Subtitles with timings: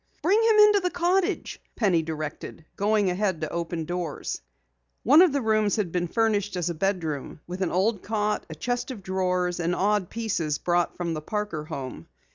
[0.23, 4.41] "Bring him into the cottage," Penny directed, going ahead to open doors.
[5.03, 8.55] One of the rooms had been furnished as a bedroom with an old cot, a
[8.55, 12.07] chest of drawers and odd pieces brought from the Parker home.